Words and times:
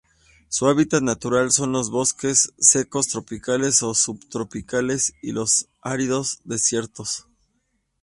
Su 0.49 0.67
hábitat 0.67 1.03
natural 1.03 1.51
son 1.51 1.73
los 1.73 1.91
bosques 1.91 2.55
secos 2.57 3.09
tropicales 3.09 3.83
o 3.83 3.93
subtropicales 3.93 5.13
y 5.21 5.31
los 5.31 5.67
áridos 5.83 6.39
desiertos. 6.43 7.27